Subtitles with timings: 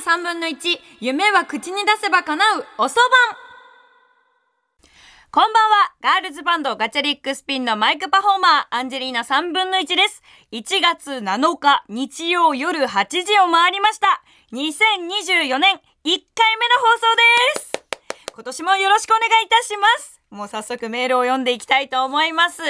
[0.00, 0.56] 3分の1
[1.00, 3.50] 夢は口に出せば叶うおそばん
[5.32, 5.94] こんばんは。
[6.02, 10.22] ガールズバンドガチャリックスピンのマイクパフォーマーアンジェリーナ3分の1です。
[10.50, 14.22] 1月7日日曜夜8時を回りました。
[14.52, 16.18] 2024年1回目の
[16.80, 17.16] 放送
[17.54, 17.84] です。
[18.34, 20.20] 今年もよろしくお願いいたします。
[20.30, 22.62] もう早速メールを読んでいきたいと思います。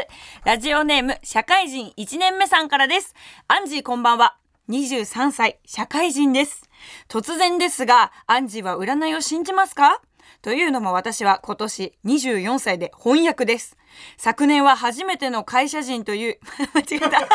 [0.44, 3.14] ラジオネーム社会人1年目さんからです。
[3.48, 4.36] アンジーこんばんは。
[4.70, 6.62] 23歳社会人です。
[7.08, 10.00] 突然ですがアンジーは占いを信じますか？
[10.42, 13.76] というのも私は今年24歳で翻訳です。
[14.16, 16.38] 昨年は初めての会社人という、
[16.74, 17.26] 間違えた。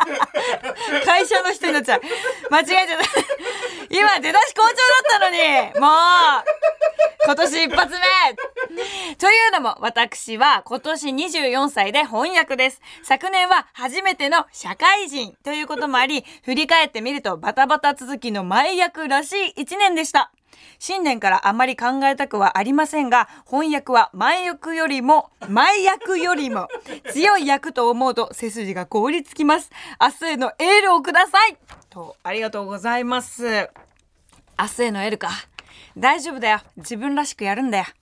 [1.04, 2.00] 会社の人になっちゃう。
[2.50, 3.04] 間違えちゃった。
[3.90, 4.76] 今出だし好調だっ
[5.08, 5.38] たのに、
[5.80, 6.60] もう、
[7.24, 12.80] 今年一発目というのも私は今年24歳で翻訳です。
[13.02, 20.32] 昨年は初めての社会人ということもあり、振り返ってみるとバタバタ続きの前役らしい一年でした。
[20.78, 26.68] 新年からあまり考えたくはありませんが、翻訳は前役よりも、前役よりも
[27.12, 29.70] 強い役と思うと背筋が凍りつきます。
[30.00, 31.56] 明日へのエールをください
[31.90, 33.70] と、ありがとうございます。
[34.58, 35.30] 明日へのエールか。
[35.96, 36.60] 大丈夫だよ。
[36.76, 37.84] 自分らしくやるんだよ。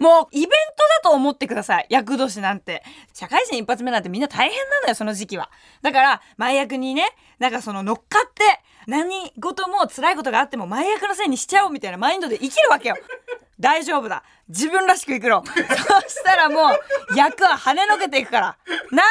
[0.00, 0.54] もうイベント
[1.02, 1.86] だと思ってください。
[1.90, 2.82] 役年なんて。
[3.12, 5.50] 社会人一発目なんてみんな大変なんだよ、その時期は。
[5.82, 7.04] だから、前役にね、
[7.38, 12.96] なんかその乗っかって、何事も辛いことがあっても前役のせいにしちゃおうみたいなマインドで生きるわけよ。
[13.60, 14.24] 大丈夫だ。
[14.48, 15.44] 自分らしく生きろ。
[15.46, 18.56] そしたらもう、役は跳ねのけていくから。
[18.90, 19.02] な？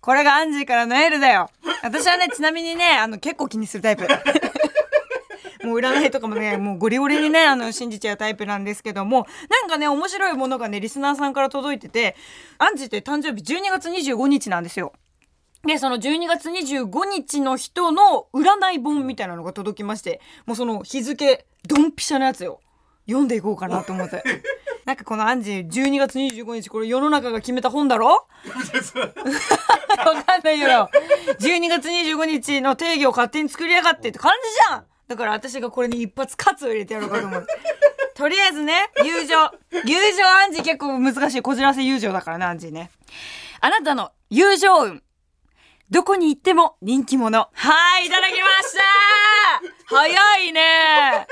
[0.00, 1.48] これがアンジーからのエールだよ。
[1.82, 4.08] 私はね、ちなみにね、あの、結構気にするタイプ。
[5.64, 12.16] もう占いとかもね、もうゴリゴリにね、あの、信じちゃうタイプなんですけども、なんかね、面白いものがね、リスナーさんから届いてて、
[12.58, 14.92] アンジーって誕生日12月25日なんですよ。
[15.66, 22.60] で、その12月25日の人の占い本みたいなのが届きまして、もうその日付、ドンピシャのやつよ。
[23.06, 24.22] 読んでいこうかなと思って。
[24.84, 28.08] なんかこのアンジー12月25日、これ世の中が決めた本だろ？
[28.08, 28.26] わ
[30.24, 30.90] かんないけど、
[31.38, 37.46] 12月25日の定義を勝手に作りやがってって感じじゃんだから私がこれに一発カツを入れてやろうかと思う。
[38.14, 39.36] とりあえずね、友情。
[39.84, 41.42] 友情アンジー結構難しい。
[41.42, 42.90] こじらせ友情だからね、アンジーね。
[43.60, 45.02] あなたの友情運。
[45.90, 47.48] どこに行っても人気者。
[47.52, 48.76] はい、いただきまし
[49.88, 51.26] た 早いね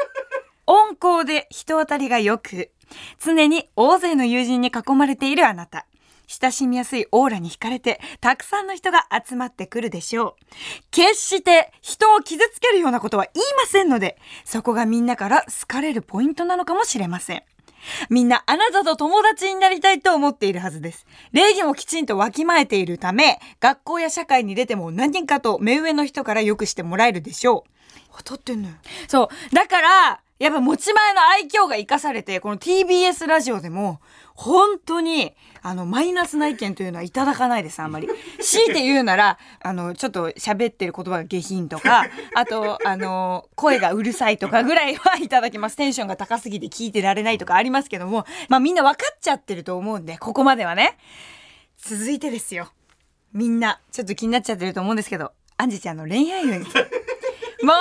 [0.67, 2.71] 温厚で人当たりが良く、
[3.19, 5.87] 常に大勢の友人に囲まれているあなた。
[6.29, 10.45] 親しみやすいオーラに惹かれて、たくさんの人が集まってくるでしょう。
[10.91, 17.43] 決して人を傷つけるようなことは言いませんので、そこがみんなから好かれるポイントなのかもしれません。
[18.11, 21.07] みんなあなたと友達になりたいと思っているはずです。
[21.33, 27.71] 礼儀もきちんとわきまえているため、学校や社会に出ても何人かと目上の人からよくしてもらえるでしょう。
[28.19, 28.75] 当たってんのよ。
[29.09, 29.55] そう。
[29.55, 34.01] だから、やっぱ持ち前の愛嬌が活かされて、この TBS ラジオでも、
[34.35, 38.09] 本当に、あの、マイナスな意見というのはいただかないです、あんまり。
[38.41, 45.77] 強いて言うなら、あの、ちょっと喋ってる言葉が下品とか、あと、あの、声がうるさいとかぐらいはいただきます。
[45.77, 50.99] テンションが高すぎて聞いてられないとかありますけども、まあみんな分かっちゃってると思うんで、ここまではね。
[51.77, 52.73] 続いてですよ。
[53.33, 56.63] みんな、ちょっと気になっちゃってると思うんですけど、アンジちゃんの恋愛運。
[56.63, 57.77] もう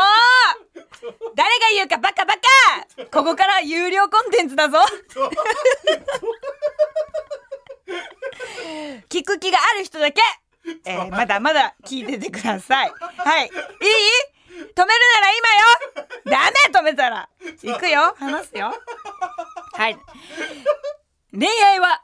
[1.35, 2.40] 誰が言うかバカバカ
[3.11, 4.77] ここから有料コンテンツだぞ。
[9.09, 10.21] 聞く気がある人だけ、
[10.85, 12.91] えーまだまだ聞いててください。
[13.17, 13.45] はい。
[13.45, 13.51] いい？
[14.51, 14.93] 止めるなら
[15.35, 16.07] 今よ。
[16.25, 17.29] ダメ止めたら。
[17.63, 18.13] 行くよ。
[18.17, 18.73] 話すよ。
[19.73, 19.97] はい。
[21.33, 22.03] 恋愛は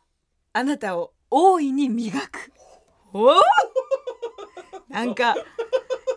[0.53, 2.51] あなたを大いに磨く。
[3.13, 3.41] おお
[4.89, 5.35] なんか、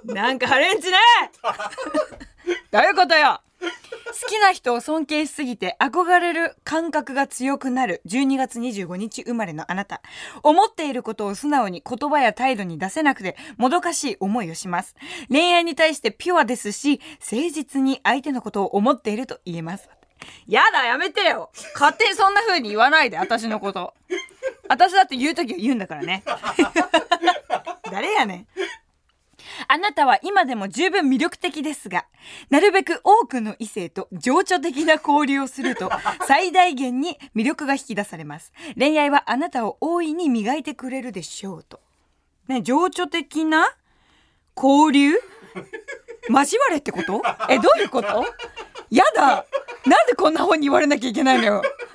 [0.04, 0.96] なんかハレンチね。
[2.72, 10.02] どういうことよ好きな人を尊敬しすぎて憧れる感覚が強くなる12月25日生まれのあなた。
[10.42, 14.96] 思っていることを素直に言葉や態度に出せなくてもどかしい思いをします。
[15.28, 19.88] 恋愛に対してピュアですし、誠実に相手のことを思っていると言えます。
[20.46, 23.94] やだ、やめてよ勝手にそんな風に言わないで、私のこと。
[24.68, 26.22] 私だって言う時は言うんだからね。
[27.90, 28.46] 誰やねん。
[29.68, 32.06] あなたは今でも十分魅力的ですが、
[32.50, 35.90] なるべく多くの異性と情緒的な交流をすると、
[36.26, 38.52] 最大限に魅力が引き出されます。
[38.78, 41.80] 恋愛はあなたを大いに磨いてくれるでしょうと。
[42.48, 43.74] ね、情緒的な
[44.56, 45.14] 交流？
[46.28, 47.22] 交われってこと？
[47.48, 48.24] え、どういうこと？
[48.90, 49.46] やだ。
[49.86, 51.62] なんでこんな本に言われなきゃいけないのよ。
[51.64, 51.89] え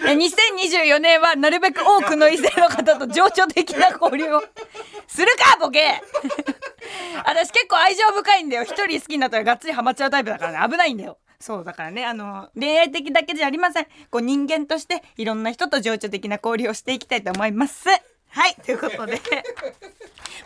[0.00, 4.42] 2024年はなるべく多くの異性の方と情緒的な交流を
[5.06, 6.00] するかボケ。
[7.24, 8.64] 私結構愛情深いんだよ。
[8.64, 10.66] 一人好きになったらがっつりハマっちゃうタイプだから。
[10.66, 11.18] ね危ないんだよ。
[11.38, 13.86] そうだからねあの恋愛的だけじゃありません。
[14.10, 17.88] こう人間としていろんな人と情緒的な交流をしていきたいと思います
[18.30, 19.20] はいということで。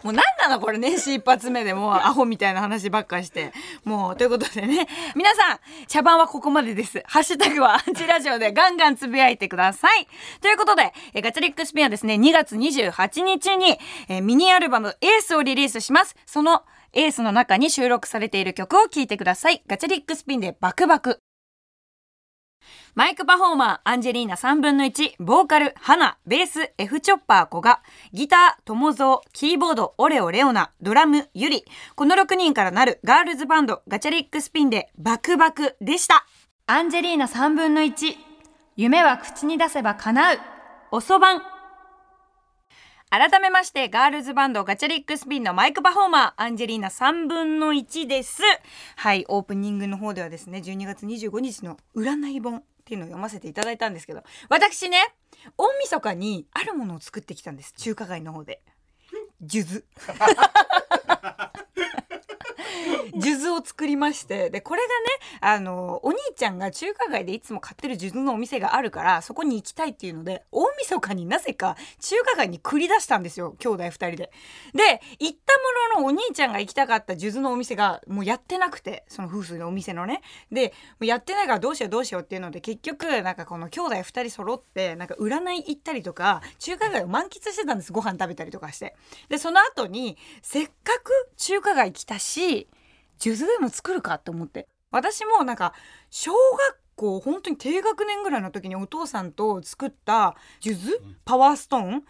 [0.02, 3.52] もう何なのこれ年始一発目でもうアホみたいな話ばっかして。
[3.84, 4.86] もうということでね。
[5.14, 7.02] 皆さん茶番はここまでです。
[7.06, 10.06] ハッシュタグはアンチラジオでガンガンつぶやいてください。
[10.42, 12.14] ということでえガチャリックスピンはですね。
[12.14, 13.78] 2月28日に
[14.08, 16.16] えミニアルバムエースをリリースします。
[16.26, 19.62] そのエースの中に収録されている曲を聴いてください。
[19.66, 21.20] ガチャリックスピンでバクバク。
[22.94, 27.82] マイクパフォーマー、アンジェリーナ3分の1、ボーカル、ハナ、ベース、F チョッパー、古賀、
[28.12, 31.64] ギター、友蔵、キーボード、オレオ、レオナ、ドラム、ユリ。
[31.96, 36.26] この6人からなるガールズバンド、ガチャリックスピンで、バクバクでした。
[36.66, 38.16] アンジェリーナ3分の1、
[38.76, 40.38] 夢は口に出せば叶う。
[40.90, 41.53] おそばん。
[43.16, 48.42] 改めまして、ガールズバンドガチャリックスピンのマイクパフォーマー、アンジェリーナ3分の1です。
[48.96, 54.98] はい、オープニングの方ではですね、12月25日の占い本っていうのを読ませていただいたんですけど私ね
[55.56, 58.62] 大晦日にあるものを作ってきたんです中華街の方で。
[59.46, 59.84] 数珠
[63.20, 64.94] 数珠を作りましてでこれがね
[65.40, 74.30] あのお兄ちゃんが中華街でいつも買ってる数珠のお店があるからそこに行きたいっていうので大晦日になぜか中華街に繰り出したんですよ兄弟2人で。
[74.74, 75.58] で行った
[75.96, 80.22] もののお兄ちゃんが行きたかった数珠のお店がもうやってなくてその夫婦のお店のね。
[80.50, 88.96] でやってないからどうしようどうしようっていうので結局なんかこの兄弟2人揃ってなんか占い行ったりとか中華街を満喫してたんですご飯食べたりとかして。
[89.28, 92.68] でその後にせっかく中華街来たし
[93.18, 94.68] 数珠でも作るかって思って。
[94.90, 95.74] 私もなんか
[96.10, 102.04] 小学校本当に低学年ぐらいの時にお父さんと作った数珠パワーストーン？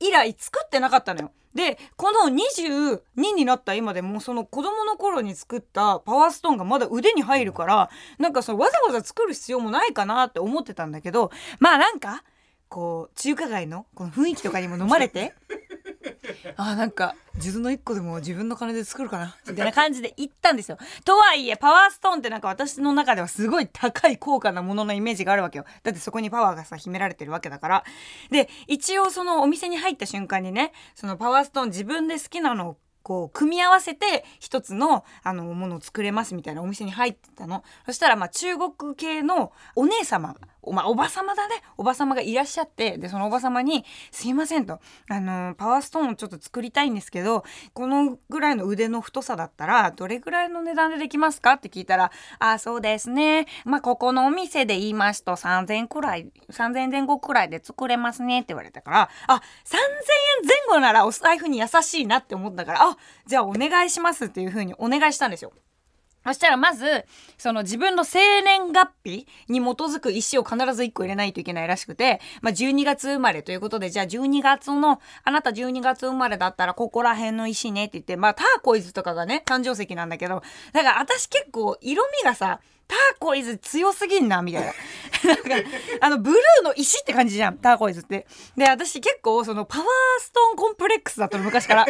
[0.00, 1.32] 以来作ってなかったのよ。
[1.54, 3.00] でこの22
[3.34, 12.22] になった今でもその子供の頃に作ったパワーストーンがまだ腕に入るからなんかそのわざわざ作る必要もないかなって思ってたんだけどまあなんか
[12.68, 15.34] こう中華街のこの雰囲気とかにも飲まれて
[16.56, 20.78] あなんか数珠の1個でも自分の金で作るかなみたいな感じで行ったんですよ。
[21.04, 25.64] とはいえパワーストーンってなんか私の中ではすごい高い高価なもののイメージがあるわけよ。
[25.82, 27.84] だってそこにパワーがさ秘められてるわけだから。
[28.30, 59.76] で一応そのお店に入った瞬間にねそのパワーストーン自分で好きなのをこう組み合わせて一つのあのものを作れますみたいなお店に入ってたのそしたらまあ中国系のお姉様お,、まあ、おば様だねおば様がいらっしゃってでそのおば様に「すいません」と「あのパワーストーンをちょっと作りたいんですけどこのぐらいの腕の太さだったらどれぐらいの値段でできますか?」って聞いたら「あそうですねまあここのお店で言いますと3,000くらい3,000前後くらいで作れますね」って言われたからあ3,000
[60.42, 62.96] 円前後ならお財布に優しいなって思ったからあ
[63.26, 65.52] じゃあお願いしますっていうふうにお願いしたんですよ。
[66.24, 67.04] そしたらまず
[67.38, 84.72] その自分の生年月日に基づく石を必ず1個入れないといけないらしくて、まあ、12月生まれということでじゃあ12月のあなた12月生まれだったらここら辺の石ねって言ってまあターコイズとかがね誕生石なんだけどだから私結構色味がさターコイズ強すぎんなみたいな。
[85.22, 85.68] なんか
[86.00, 88.26] あのブルーの石って感じじゃんターコイズって。
[88.56, 89.86] で私結構そのパワー
[90.18, 91.86] ストーンコンプレックスだったの昔から。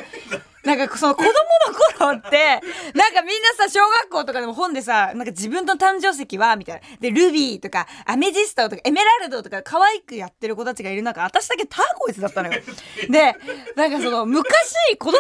[0.65, 2.61] なんかその子供の頃って
[2.95, 6.81] なんかみんなさ小学校とかでも本でさなんか自分の誕生石はみたいな。
[7.01, 12.61] でルビーとかアメジストとかエメラルドとか可愛くやってる子たちがいる中私だけターコイズだったのよ。
[13.09, 13.35] で
[13.77, 15.19] なんかその昔子供の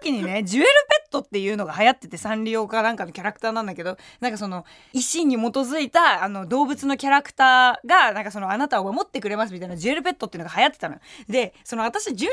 [0.00, 11.00] 時にねジュエルペットっていうのが流行っててサンリオかなんかのキャラクターなんだけどなんかその石に基づいたあの動物のキャラクターがなんかそのあなたを守ってくれますみたいなジュエルペットっていうのが流行ってたのよ。
[11.28, 12.26] でその私12月の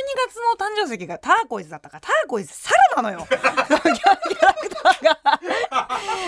[0.58, 3.28] 誕生石がターコイズだったからターコイズサラなのよ。
[3.30, 5.40] キャラクターが。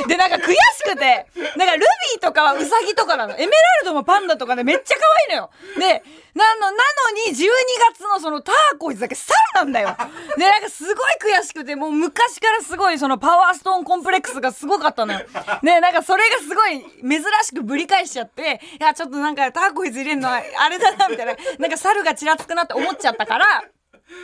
[0.07, 1.27] でなんか悔しくて。
[1.55, 3.33] なんかルビーとかはウサギとかなの。
[3.33, 3.49] エメラ
[3.81, 5.49] ルドもパンダとかでめっちゃ可愛いのよ。
[5.77, 6.77] でなのなの
[7.27, 7.49] に12
[7.93, 9.95] 月のそのターコイズだけサラなんだよ。
[10.37, 15.19] でなんかすごい悔しくてもう昔からすごいそのパワーストーンコンプレックスがすごかったのよ。
[15.61, 21.35] でなんかそれがすごい珍しくぶり返しちゃっていやちょっとなんかターコイズ入れるのはあれだなみたいな。
[21.59, 23.63] なんか猿がちらつくなって思っちゃったから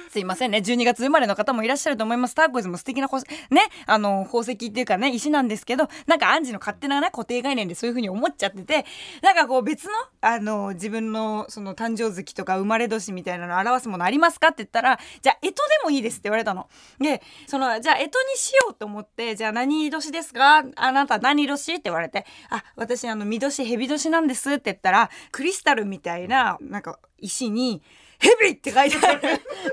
[0.10, 0.60] すいませんね。
[0.60, 2.36] 12月生まれの方もいらっしゃると思います。
[2.36, 3.08] ターコイズも素敵な
[3.50, 8.86] ね、あの、宝石っていうかね、石なんですけど、なんかアンジの勝手なね、固定概念でそういう風に思っちゃってて、
[9.22, 9.91] なんかこう別の、
[10.22, 16.70] あの、自分のその誕生月とか生まれ年みたいなの表すものありますかって言ったら、じゃあ、干支でもいいですって言われたの。
[17.00, 20.63] で、その、じゃあ、干支にしようと思って、じゃあ何年ですか？
[20.75, 27.82] あなた何年って言われて、あ、私あの、見年、蛇年なんですって言ったら、クリスタルみたいな、なんか石に、
[28.19, 29.21] ヘビって書いてある。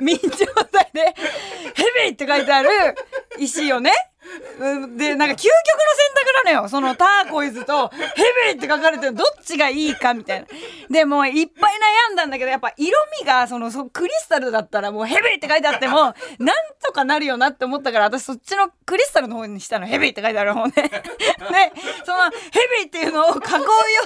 [0.01, 1.15] 明朝体で
[1.75, 2.69] ヘビって書いてある。
[3.39, 3.91] 石をね。
[3.91, 4.14] うん
[4.97, 5.47] でなんか究極の選
[6.15, 6.69] 択なのよ。
[6.69, 7.99] そのターコイズとヘ
[8.55, 10.47] ビーって書かれてるどっちがいいかみたいな。
[10.91, 11.73] でもういっぱい
[12.11, 16.15] 悩んだんだけどやっぱ色味がそのそクリスタルだったらもうヘビーって書いてあってもなん
[16.83, 20.73] とかなるよなって思ったから私そっちのクリスタルの方にしたのヘビーって書いてある方ね。
[20.75, 20.91] で
[22.05, 23.41] そのヘビーっていうのを囲うよ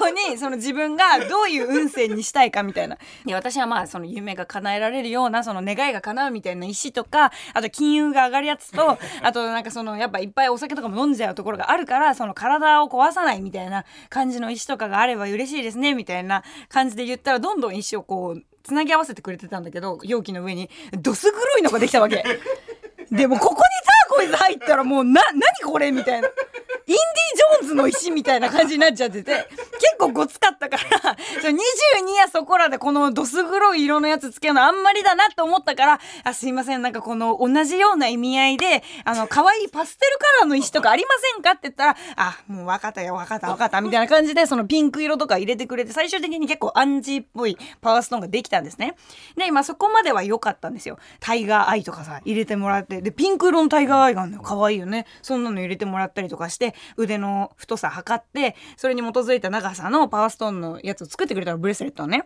[0.08, 2.98] うにその自分がどういう運勢にしたいかみたいな。
[3.24, 22.24] で私はまあその夢が叶えられるようなその願いが叶うみたいな石とかあと金運が上がるやつとあとなんかそのやっぱいっぱいお酒とかも飲んじゃうところがあるからその体を壊さないみたいな感じの石とかがあれば嬉しいですねみたいな感じで言ったらどんどん石をこうつなぎ合わせてくれてたんだけど容器の上にどす黒いのができたわけ。
[23.10, 26.28] でもここにターコイズ入ったらもうな何これみたいな。
[26.28, 29.46] インディ・ジョーンズの石みたいな感じになっちゃってて、
[29.78, 48.96] 結構ごつかったから、 22やそこらでこのどす黒い色のやつつけるのあんまりだなって思ったから、あ、すいません、なんかこの同じような意味合いで、あの、可愛いパステルカラーの石とかありませんかって言ったら、あ、もう分かったよ、分かった分かった、みたいな感じで、そのピンク色とか入れてくれて、最終的に結構アンジーっぽいパワーストーンができたんですね。
[49.36, 50.98] で、今そこまでは良かったんですよ。
[51.20, 53.00] タイガーアイとかさ、入れてもらって。
[53.00, 54.42] で、ピンク色のタイガーアイがあるのよ。
[54.42, 55.06] 可愛いよね。
[55.22, 62.24] そんなの入れてもらったりとかして、腕の太さ測ってそれに基づいた長さのパワーストーンのやつを作ってくれたのブレスレットをね。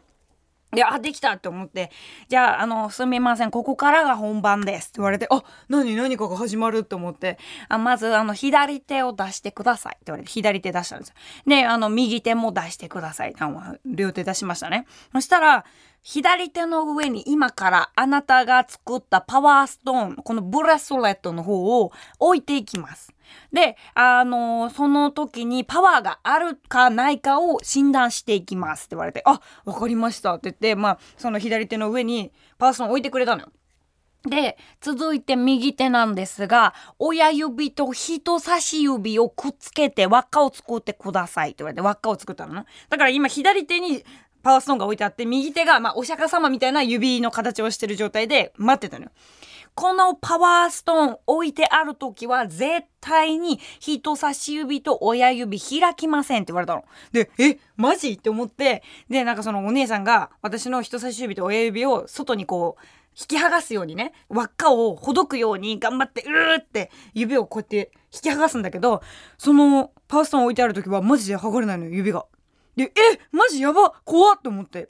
[0.72, 1.90] で、あ、できたって思って、
[2.28, 11.14] じゃあ、あの、すみません、ここからが本番ですって言われて、あ、何、何かが始まるって思って、あまず、あの、左手を出してくださいって言われて、左手出したんですよ。
[11.46, 13.34] で、あの、右手も出してください。
[13.84, 14.86] 両手出しましたね。
[15.12, 15.66] そしたら、
[16.02, 23.14] 左手の上に今からあなたが作ったパワーストーン、このブレスレットの方を置いていきます。
[23.52, 33.48] で、あのー、その時にパワーがあるかないかを診断していきますって言われて、あ、わかりましたって言って、まあ、その左手の上にパワーストーン置いてくれたのよ。
[34.24, 42.64] で、続いて右手なんですが、親指と人差し指をくっつけて輪っかを作ってくださいって言われて輪っかを作ったのね。
[42.88, 44.04] だから今左手に
[44.42, 49.10] パワーストーンが置いてあって、右手が、まあ、お釈迦様みたいな指の形をしてる状態で待ってたのよ。
[49.74, 56.84] このパワーストーン置いてある時は絶対に人差し指と親指開きませんって言われたの。
[57.10, 58.10] で、え、マジ？
[58.10, 62.84] って思って、で、なんかそのお姉さんが私の人差し指と親指を外にこう、
[63.18, 69.02] 引き剥がすようにね、輪っかをほどくように頑張って、うーって指をこうやって引き剥がすんだけど、
[69.38, 72.26] そのパワーストーン置いてある時はマジで剥がれないのよ、指が。
[72.76, 72.90] で、え、
[73.30, 74.88] マジやば怖っと思って。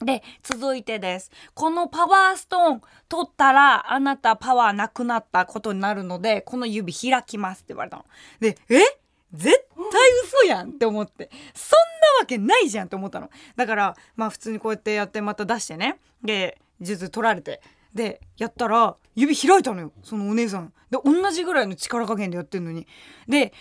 [0.00, 1.30] で、続いてです。
[1.54, 8.04] このパワーストーン取ったら、あなたパワーなくなったことになるので、この指開きますって言われたの。
[8.40, 8.80] で、え？
[9.32, 11.28] 絶対嘘やんって思って。
[11.54, 11.78] そん
[12.18, 13.30] なわけないじゃんって思ったの。
[13.56, 15.98] だから、まあ普通にこうやってやってまた出してね。
[16.22, 17.60] で、術取られて。
[17.94, 19.92] で、やったら、指開いたのよ。
[20.02, 20.72] そのお姉さん。
[20.90, 22.86] で、同じぐらいの力加減でやってんのに。
[23.26, 23.52] で、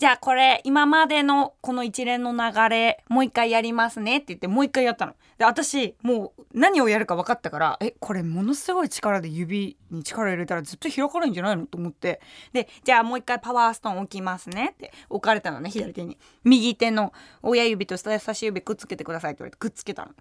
[0.00, 5.12] じゃあこれ今までのこの一連の流れもう一回やりますねって言ってもう一回やったの。
[5.36, 12.22] で私もう何をやるか分かったからえこれものすごい力で指に力入れたらずっと開かないんじゃないのと思って
[12.54, 20.12] でじゃあもう一回パワーストーン置きますねって置かれたのね左手に右手の親指と人差し指くっつけてくださいって言われてくっつけたの。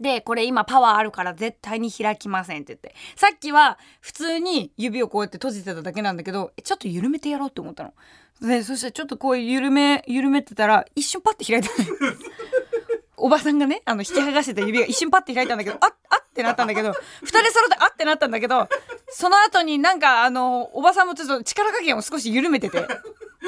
[0.00, 2.94] で、これ今パワーあるから絶対に開きませんって言って。
[3.16, 7.94] さっきは普通に指をこうやって閉じてただけなんだけど、ちょっと緩めてやろうって思ったの。
[8.40, 11.70] で、そしてちょっとこう緩め、緩めてたら一瞬パッて開いた
[13.16, 18.68] おばさんがね、あの、引き剥がしてた指が一瞬パッて開いたんだけど、あっ、あってなったんだけど、二人揃ってあってなったんだけど、
[19.08, 22.86] その後になんかあの、おばさんもちょっと力加減を少し緩めてて、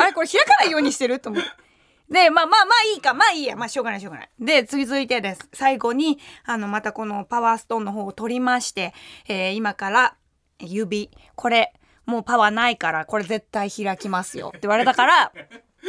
[0.00, 1.67] あれこれ開かないようにしてると思って。
[2.10, 3.14] で、まあまあまあいいか。
[3.14, 3.56] まあいいや。
[3.56, 4.30] まあしょうがないしょうがない。
[4.40, 5.48] で、続いてです。
[5.52, 8.94] 最後に、あの、またこのパワーストーンの方を取りまして、
[9.28, 10.16] えー、今から
[10.58, 11.74] 指、これ、
[12.06, 15.32] もうパワーないから、これ絶対開きますよって言われたから、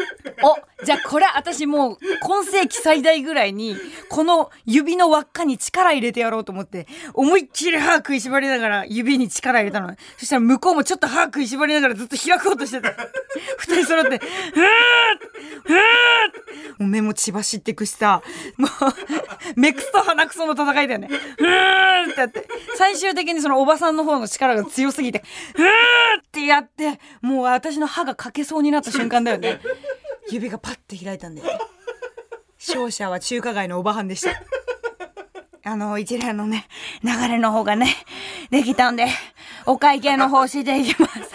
[0.43, 3.75] おじゃあこれ私もう今世紀最大ぐらいに
[4.09, 9.95] この指の輪っかに力入れてやろうと思って思いっきり歯食いしばりながら指に力入れたの。
[10.17, 12.93] そしたら向こうもちょっと歯食いしばりながらずっと開こうとしてた。
[13.59, 14.65] 二人揃って「ふー
[15.63, 15.77] ふー
[16.79, 18.21] もう目も血走ってくしさ。
[18.57, 18.69] もう
[19.55, 21.07] 目くそ鼻くその戦いだよね。
[21.07, 22.47] ふーっってやって。
[22.77, 25.69] 最終的にそのおばさんの方の力が強すぎてふーっ
[26.31, 29.59] てやってもう私の歯が欠けそうになった瞬間だよね。
[30.31, 31.41] 指がパッて開いたんで
[32.59, 34.31] 勝者は中華街のおばはんでした。
[35.63, 36.67] あの一連のね
[37.03, 37.95] 流れの方がね
[38.49, 39.07] できたんで
[39.65, 41.28] お会計の方していきます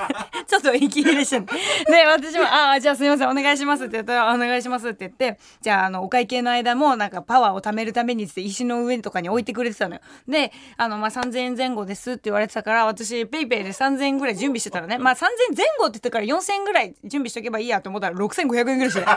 [0.65, 1.47] とと言い切りでしたね。
[1.87, 10.01] で、私も、ああ、じゃあすみません、お願いしますって言ったら、お願いしますって言って、じゃあ、あの、お会計の間も、なんかパワーを貯めるためにって石の上とかに置いてくれてたのよ。
[10.27, 19.15] で、あの、まあ、3000円前後ですって言われてたから、私、 PayPay で3000円ぐらい準備してたらね、まあ、3000円前後って言ってから4000円ぐらい準備しとけばいいやと思ったら6500円ぐらいして、え !3000 円前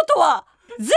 [0.00, 0.46] 後とは？
[0.78, 0.94] 全然違う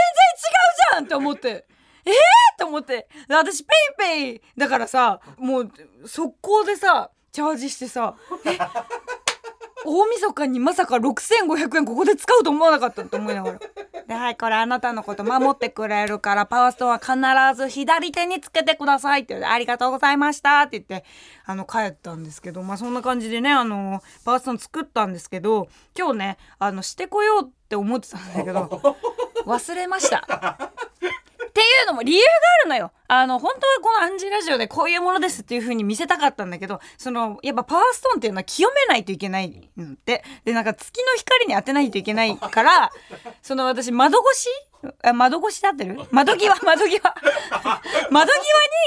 [0.92, 1.66] じゃんって思って。
[2.04, 2.14] えー、
[2.58, 3.06] と思って。
[3.28, 5.70] 私、 PayPay だからさ、もう、
[6.06, 8.58] 速攻でさ、チャージしてさ、え？
[9.86, 13.60] 大晦日にまさか6500円ここで使うと思わなかったと思いながら。
[14.08, 21.06] で、はい、これあなたのこと守ってくれるから、パワーストーンは必ず左手につけてくださいって言って、ありがとうございましたって言って、
[21.44, 28.82] あの、帰ったんですけど、まあそんな感じでね、あの、パワーストーン作ったんですけど、今日ね、あの、してこようって思ってたんだけど、
[29.46, 30.67] 忘れました。
[31.82, 32.26] うのも理由が
[32.60, 32.92] あるのよ。
[33.08, 40.24] あの、本当はこのアンジーラジオでこういうものですっていう風に見せたかったんだけど、その、やっぱパワーストーンっていうのは清めないといけないのって。
[40.44, 42.90] で、なんか月の光に当てないといけないから、
[43.42, 44.48] その私窓越し？
[45.02, 46.00] あ窓越しで合ってる？
[46.10, 47.00] 窓際、 窓際？
[48.10, 48.32] 窓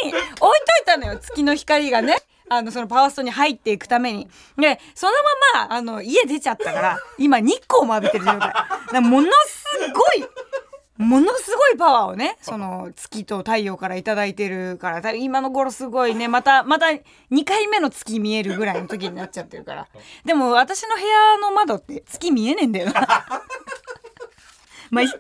[0.04, 2.18] 際に置いといたのよ、月の光がね。
[2.50, 4.28] あの、そのパワーストーンに入っていくために。
[4.58, 5.14] で、その
[5.54, 9.02] まま、あの、家出ちゃったから、今日光も浴びてる状態。
[9.02, 10.28] ものすごい、
[11.02, 19.88] ものすごいパワーをね、 その月と太陽から頂いてるから、今の頃すごいね、また、また2回目の月見えるぐらいの時になっちゃってるから。
[20.26, 23.02] でも私の部屋の窓って月見えねえんだよな。
[24.92, 25.18] まあ、いっか。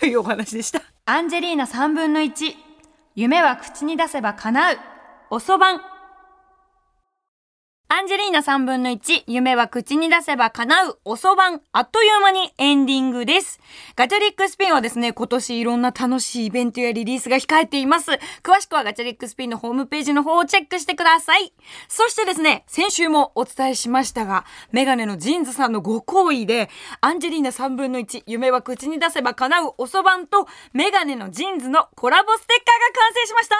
[0.00, 0.82] というお話でした。
[1.06, 2.54] アンジェリーナ3分の1。
[3.14, 4.78] 夢は口に出せば叶う。
[5.30, 5.97] おそばん。
[7.90, 13.60] アンジェリーナ3分の1、夢は口に出せば叶う、おそばん、あっという間にエンディングです。
[13.96, 18.10] Gacharic Spin はですね、今年いろんな楽しいイベントやリリースが控えています。
[18.42, 21.54] 詳しくは Gacharic Spin のホームページの方をチェックしてください。
[21.88, 26.68] そしてですね、先週もお伝えしましたが、メガネのジーンズさんのご好意で、
[27.00, 33.56] アンジェリーナ3分の1、夢は口に出せば叶う、おそばんと、メガネの JINS のコラボステッカーが完成しました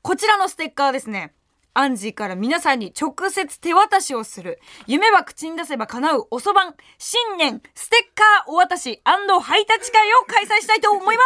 [0.00, 1.34] こちらのステッカーですね、
[1.78, 6.26] アンジーから皆さんに直接手渡しをする、夢は口に出せば叶う。
[6.30, 9.02] おそばん、新年ステッカーお渡し
[9.40, 11.22] 配達会を開催したいと思いま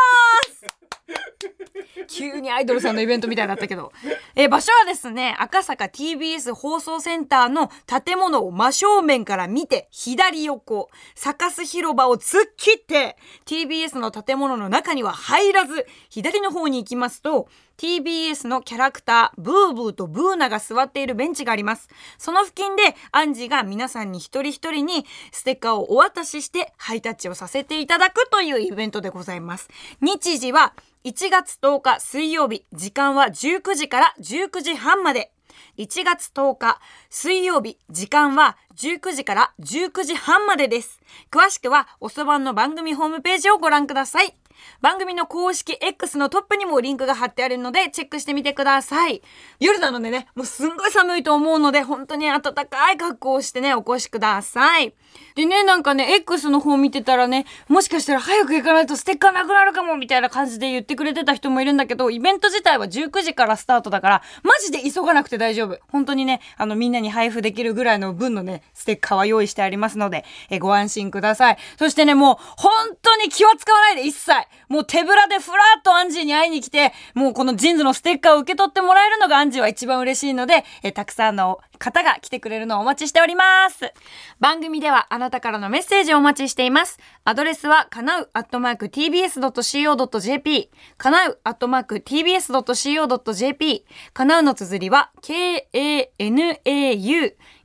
[0.68, 0.79] す。
[2.08, 3.92] 急にアイドルさんのイベントみたいになったけど。
[4.34, 17.48] え場所はですね、赤坂 TBS 放送センターの建物を真正面から見て、左横、サカス広場を突っ切って、TBS の建物の中には入らず、左の方に行きますと、
[17.80, 21.88] TBS のキャラクター、ブーブーとブーナが座っているベンチがあります。
[22.18, 29.70] その付近で、アンジが皆さんに一人一人にステッカーをお渡ししてハイタッチをさせていただくというイベントでございます。
[30.02, 35.32] 日時は1月10日水曜日、時間は19時から19時半まで。
[35.78, 41.00] 1月10日水曜日、時間は19時から19時半までです。
[41.30, 44.39] 詳しくはおそばの番組ホームページをご覧ください。
[44.80, 49.22] 番組の公式 X のトップにもリンクが貼ってあるのでチェックしてみてください。
[49.58, 54.94] 夜なのでね、もうすんごい寒いと思うので本当に暖かい格好をしてね、お越しください。
[55.34, 65.78] でね、なんかね、X の方見てたらね、もしかしたら早く行かないとステッカーなくなるかもみたいな感じで言ってくれてた人もいるんだけど、イベント自体は19時からスタートだから、マジで急がなくて大丈夫。
[65.88, 71.58] 本当にね、あのみんなに配布できるぐらいの分のね、ステッカーは用意してありますので、えご安心ください。
[71.78, 74.32] そしてね、もう本当に気は使わないで一切。
[74.68, 83.92] もう手ぶらでふらっとアンジーに会いに来て、もうこの JINS のステッカーを受け取ってもらえるのがアンジーは一番嬉しいので、えたくさんの方が来てくれるのをお待ちしております。
[84.38, 86.98] 番組ではあなたからのメッセージをお待ちしています。
[87.24, 95.66] アドレスは、かなうアットマーク tbs.co.jp、かなうアットマーク tbs.co.jp、かなうの綴りは、k-a-n-a-u、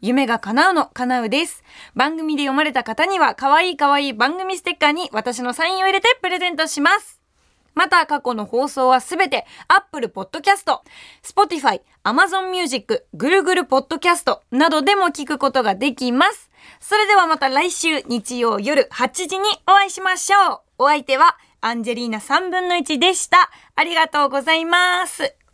[0.02, 1.64] 夢が叶うの叶うです。
[1.94, 7.15] 番組で読まれた方には、かわいいかわいい番組ステッカーに私のサインを入れてプレゼントします。
[7.76, 10.80] また過去の放送はすべて Apple Podcast、
[11.24, 16.50] Spotify、Amazon Music、Google Podcast などでも聞くことができます。
[16.80, 20.62] それではまた来週日曜夜8時にお会いしましょう。
[20.80, 23.52] お相手はアンジェリーナ3分の1でした。
[23.76, 25.45] ありがとうございます。